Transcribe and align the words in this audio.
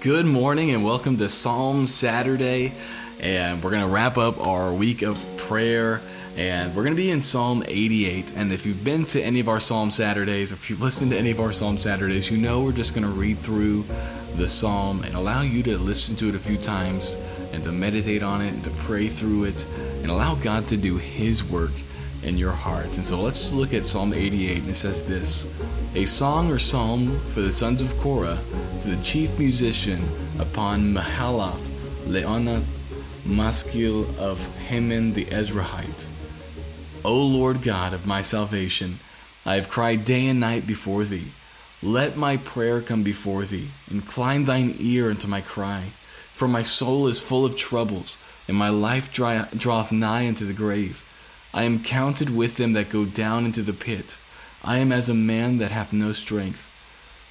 Good 0.00 0.24
morning 0.24 0.70
and 0.70 0.82
welcome 0.82 1.18
to 1.18 1.28
Psalm 1.28 1.86
Saturday. 1.86 2.72
And 3.20 3.62
we're 3.62 3.68
going 3.68 3.82
to 3.82 3.88
wrap 3.88 4.16
up 4.16 4.40
our 4.46 4.72
week 4.72 5.02
of 5.02 5.22
prayer. 5.36 6.00
And 6.38 6.74
we're 6.74 6.84
going 6.84 6.96
to 6.96 7.02
be 7.02 7.10
in 7.10 7.20
Psalm 7.20 7.62
88. 7.68 8.34
And 8.34 8.50
if 8.50 8.64
you've 8.64 8.82
been 8.82 9.04
to 9.04 9.20
any 9.20 9.40
of 9.40 9.48
our 9.50 9.60
Psalm 9.60 9.90
Saturdays, 9.90 10.52
or 10.52 10.54
if 10.54 10.70
you've 10.70 10.80
listened 10.80 11.10
to 11.10 11.18
any 11.18 11.32
of 11.32 11.38
our 11.38 11.52
Psalm 11.52 11.76
Saturdays, 11.76 12.30
you 12.30 12.38
know 12.38 12.62
we're 12.62 12.72
just 12.72 12.94
going 12.94 13.06
to 13.06 13.12
read 13.12 13.40
through 13.40 13.84
the 14.36 14.48
Psalm 14.48 15.02
and 15.02 15.14
allow 15.16 15.42
you 15.42 15.62
to 15.64 15.76
listen 15.76 16.16
to 16.16 16.30
it 16.30 16.34
a 16.34 16.38
few 16.38 16.56
times 16.56 17.22
and 17.52 17.62
to 17.64 17.70
meditate 17.70 18.22
on 18.22 18.40
it 18.40 18.54
and 18.54 18.64
to 18.64 18.70
pray 18.70 19.06
through 19.06 19.44
it 19.44 19.66
and 20.00 20.10
allow 20.10 20.34
God 20.34 20.66
to 20.68 20.78
do 20.78 20.96
His 20.96 21.44
work 21.44 21.72
in 22.22 22.36
your 22.36 22.52
heart. 22.52 22.96
And 22.96 23.06
so 23.06 23.20
let's 23.20 23.52
look 23.52 23.74
at 23.74 23.84
Psalm 23.84 24.12
88. 24.12 24.58
And 24.58 24.70
it 24.70 24.74
says 24.74 25.04
this 25.06 25.50
A 25.94 26.04
song 26.04 26.50
or 26.50 26.58
psalm 26.58 27.20
for 27.26 27.40
the 27.40 27.52
sons 27.52 27.82
of 27.82 27.96
Korah 27.98 28.40
to 28.78 28.88
the 28.88 29.02
chief 29.02 29.38
musician 29.38 30.08
upon 30.38 30.94
Mahalath, 30.94 31.70
Leannoth, 32.06 32.66
Maskil 33.24 34.06
of 34.18 34.48
Heman 34.68 35.12
the 35.12 35.26
Ezrahite. 35.26 36.06
O 37.04 37.22
Lord 37.22 37.62
God 37.62 37.94
of 37.94 38.06
my 38.06 38.20
salvation, 38.20 39.00
I 39.46 39.54
have 39.54 39.68
cried 39.70 40.04
day 40.04 40.26
and 40.26 40.40
night 40.40 40.66
before 40.66 41.04
thee. 41.04 41.32
Let 41.82 42.16
my 42.16 42.36
prayer 42.36 42.82
come 42.82 43.02
before 43.02 43.44
thee. 43.44 43.70
Incline 43.90 44.44
thine 44.44 44.74
ear 44.78 45.10
unto 45.10 45.26
my 45.26 45.40
cry. 45.40 45.92
For 46.34 46.46
my 46.46 46.62
soul 46.62 47.06
is 47.06 47.20
full 47.20 47.46
of 47.46 47.56
troubles, 47.56 48.18
and 48.46 48.56
my 48.56 48.68
life 48.68 49.10
draweth 49.12 49.92
nigh 49.92 50.28
unto 50.28 50.46
the 50.46 50.52
grave. 50.52 51.02
I 51.52 51.64
am 51.64 51.82
counted 51.82 52.34
with 52.34 52.56
them 52.56 52.74
that 52.74 52.88
go 52.88 53.04
down 53.04 53.44
into 53.44 53.62
the 53.62 53.72
pit. 53.72 54.18
I 54.62 54.78
am 54.78 54.92
as 54.92 55.08
a 55.08 55.14
man 55.14 55.58
that 55.58 55.70
hath 55.70 55.92
no 55.92 56.12
strength. 56.12 56.70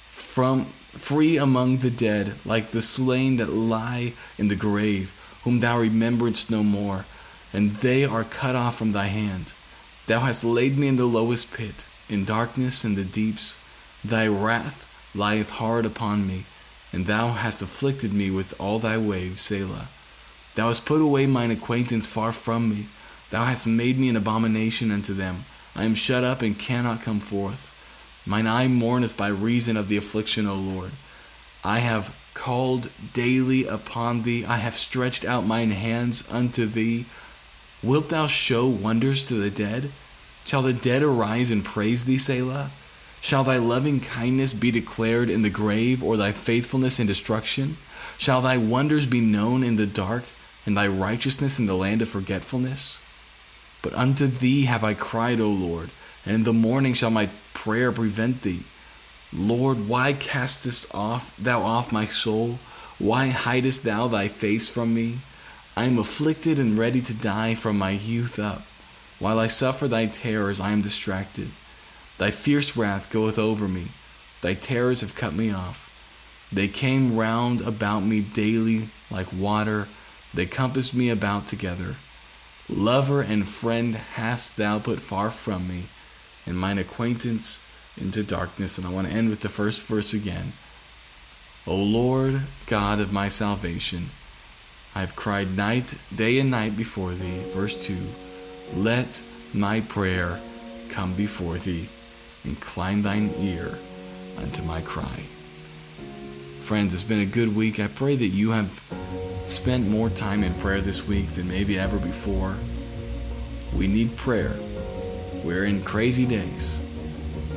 From 0.08 0.66
free 0.92 1.36
among 1.36 1.78
the 1.78 1.90
dead, 1.90 2.34
like 2.44 2.70
the 2.70 2.82
slain 2.82 3.36
that 3.36 3.50
lie 3.50 4.12
in 4.36 4.48
the 4.48 4.56
grave, 4.56 5.14
whom 5.44 5.60
thou 5.60 5.78
rememberest 5.78 6.50
no 6.50 6.62
more, 6.62 7.06
and 7.52 7.76
they 7.76 8.04
are 8.04 8.24
cut 8.24 8.54
off 8.54 8.76
from 8.76 8.92
thy 8.92 9.06
hand. 9.06 9.54
Thou 10.06 10.20
hast 10.20 10.44
laid 10.44 10.76
me 10.76 10.88
in 10.88 10.96
the 10.96 11.06
lowest 11.06 11.52
pit, 11.52 11.86
in 12.08 12.24
darkness 12.24 12.84
and 12.84 12.96
the 12.96 13.04
deeps. 13.04 13.60
Thy 14.04 14.26
wrath 14.26 14.86
lieth 15.14 15.50
hard 15.50 15.86
upon 15.86 16.26
me, 16.26 16.44
and 16.92 17.06
thou 17.06 17.28
hast 17.28 17.62
afflicted 17.62 18.12
me 18.12 18.30
with 18.30 18.54
all 18.60 18.78
thy 18.78 18.98
waves, 18.98 19.40
Selah. 19.40 19.88
Thou 20.56 20.66
hast 20.66 20.84
put 20.84 21.00
away 21.00 21.26
mine 21.26 21.50
acquaintance 21.50 22.06
far 22.06 22.32
from 22.32 22.68
me. 22.68 22.88
Thou 23.30 23.44
hast 23.44 23.66
made 23.66 23.98
me 23.98 24.08
an 24.08 24.16
abomination 24.16 24.90
unto 24.90 25.14
them. 25.14 25.44
I 25.74 25.84
am 25.84 25.94
shut 25.94 26.24
up 26.24 26.42
and 26.42 26.58
cannot 26.58 27.02
come 27.02 27.20
forth. 27.20 27.74
Mine 28.26 28.46
eye 28.46 28.68
mourneth 28.68 29.16
by 29.16 29.28
reason 29.28 29.76
of 29.76 29.88
the 29.88 29.96
affliction, 29.96 30.46
O 30.46 30.56
Lord. 30.56 30.92
I 31.64 31.78
have 31.78 32.14
called 32.34 32.90
daily 33.12 33.66
upon 33.66 34.22
thee. 34.22 34.44
I 34.44 34.56
have 34.56 34.76
stretched 34.76 35.24
out 35.24 35.46
mine 35.46 35.70
hands 35.70 36.28
unto 36.30 36.66
thee. 36.66 37.06
Wilt 37.82 38.08
thou 38.08 38.26
show 38.26 38.66
wonders 38.66 39.28
to 39.28 39.34
the 39.34 39.50
dead? 39.50 39.92
Shall 40.44 40.62
the 40.62 40.72
dead 40.72 41.02
arise 41.02 41.50
and 41.50 41.64
praise 41.64 42.04
thee, 42.04 42.18
Selah? 42.18 42.70
Shall 43.20 43.44
thy 43.44 43.58
loving 43.58 44.00
kindness 44.00 44.54
be 44.54 44.70
declared 44.70 45.30
in 45.30 45.42
the 45.42 45.50
grave, 45.50 46.02
or 46.02 46.16
thy 46.16 46.32
faithfulness 46.32 46.98
in 46.98 47.06
destruction? 47.06 47.76
Shall 48.18 48.40
thy 48.40 48.56
wonders 48.56 49.06
be 49.06 49.20
known 49.20 49.62
in 49.62 49.76
the 49.76 49.86
dark, 49.86 50.24
and 50.66 50.76
thy 50.76 50.88
righteousness 50.88 51.58
in 51.58 51.66
the 51.66 51.76
land 51.76 52.02
of 52.02 52.08
forgetfulness? 52.08 53.02
But 53.82 53.94
unto 53.94 54.26
thee 54.26 54.64
have 54.64 54.84
I 54.84 54.94
cried, 54.94 55.40
O 55.40 55.48
Lord, 55.48 55.90
and 56.24 56.34
in 56.34 56.44
the 56.44 56.52
morning 56.52 56.94
shall 56.94 57.10
my 57.10 57.30
prayer 57.54 57.92
prevent 57.92 58.42
thee. 58.42 58.64
Lord, 59.32 59.88
why 59.88 60.12
castest 60.12 60.94
off 60.94 61.36
thou 61.36 61.62
off 61.62 61.92
my 61.92 62.04
soul? 62.04 62.58
Why 62.98 63.28
hidest 63.28 63.84
thou 63.84 64.08
thy 64.08 64.28
face 64.28 64.68
from 64.68 64.92
me? 64.92 65.20
I 65.76 65.84
am 65.84 65.98
afflicted 65.98 66.58
and 66.58 66.76
ready 66.76 67.00
to 67.00 67.14
die 67.14 67.54
from 67.54 67.78
my 67.78 67.90
youth 67.90 68.38
up. 68.38 68.62
While 69.18 69.38
I 69.38 69.46
suffer 69.46 69.86
thy 69.86 70.06
terrors, 70.06 70.60
I 70.60 70.70
am 70.70 70.82
distracted. 70.82 71.50
Thy 72.18 72.30
fierce 72.30 72.76
wrath 72.76 73.10
goeth 73.10 73.38
over 73.38 73.68
me. 73.68 73.88
Thy 74.42 74.54
terrors 74.54 75.00
have 75.00 75.14
cut 75.14 75.32
me 75.32 75.50
off. 75.50 75.86
They 76.52 76.68
came 76.68 77.16
round 77.16 77.60
about 77.60 78.00
me 78.00 78.20
daily 78.20 78.88
like 79.10 79.32
water. 79.32 79.88
They 80.34 80.46
compassed 80.46 80.94
me 80.94 81.08
about 81.08 81.46
together. 81.46 81.96
Lover 82.70 83.20
and 83.20 83.48
friend 83.48 83.96
hast 83.96 84.56
thou 84.56 84.78
put 84.78 85.00
far 85.00 85.32
from 85.32 85.66
me, 85.66 85.86
and 86.46 86.56
mine 86.56 86.78
acquaintance 86.78 87.60
into 87.96 88.22
darkness. 88.22 88.78
And 88.78 88.86
I 88.86 88.90
want 88.90 89.08
to 89.08 89.12
end 89.12 89.28
with 89.28 89.40
the 89.40 89.48
first 89.48 89.82
verse 89.82 90.14
again. 90.14 90.52
O 91.66 91.74
Lord 91.74 92.42
God 92.66 93.00
of 93.00 93.12
my 93.12 93.26
salvation, 93.26 94.10
I 94.94 95.00
have 95.00 95.16
cried 95.16 95.56
night, 95.56 95.96
day 96.14 96.38
and 96.38 96.50
night 96.50 96.76
before 96.76 97.12
thee. 97.12 97.42
Verse 97.52 97.76
2 97.86 97.96
Let 98.74 99.24
my 99.52 99.80
prayer 99.80 100.40
come 100.90 101.14
before 101.14 101.58
thee. 101.58 101.88
Incline 102.44 103.02
thine 103.02 103.34
ear 103.38 103.78
unto 104.38 104.62
my 104.62 104.80
cry. 104.80 105.24
Friends, 106.58 106.94
it's 106.94 107.02
been 107.02 107.20
a 107.20 107.26
good 107.26 107.54
week. 107.54 107.80
I 107.80 107.88
pray 107.88 108.14
that 108.14 108.28
you 108.28 108.52
have 108.52 108.84
spent 109.44 109.88
more 109.88 110.10
time 110.10 110.44
in 110.44 110.54
prayer 110.54 110.80
this 110.80 111.06
week 111.06 111.26
than 111.30 111.48
maybe 111.48 111.78
ever 111.78 111.98
before. 111.98 112.56
We 113.74 113.86
need 113.86 114.16
prayer. 114.16 114.54
We're 115.44 115.64
in 115.64 115.82
crazy 115.82 116.26
days. 116.26 116.84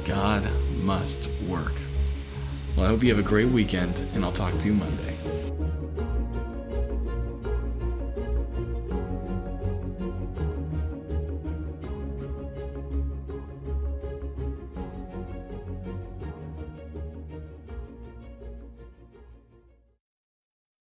God 0.06 0.50
must 0.82 1.30
work. 1.48 1.74
Well, 2.76 2.86
I 2.86 2.90
hope 2.90 3.04
you 3.04 3.10
have 3.10 3.24
a 3.24 3.28
great 3.28 3.50
weekend, 3.50 4.06
and 4.14 4.24
I'll 4.24 4.32
talk 4.32 4.58
to 4.58 4.68
you 4.68 4.74
Monday. 4.74 5.53